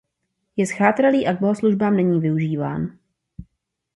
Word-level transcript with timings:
Je 0.57 0.65
zchátralý 0.67 1.27
a 1.27 1.33
k 1.33 1.39
bohoslužbám 1.39 1.95
není 1.95 2.19
využíván. 2.19 2.97